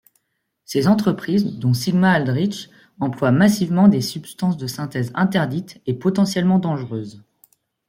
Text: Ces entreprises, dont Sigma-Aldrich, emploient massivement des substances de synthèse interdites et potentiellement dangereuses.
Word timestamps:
Ces 0.65 0.87
entreprises, 0.87 1.59
dont 1.59 1.75
Sigma-Aldrich, 1.75 2.71
emploient 2.99 3.29
massivement 3.31 3.87
des 3.87 4.01
substances 4.01 4.57
de 4.57 4.65
synthèse 4.65 5.11
interdites 5.13 5.79
et 5.85 5.93
potentiellement 5.93 6.57
dangereuses. 6.57 7.23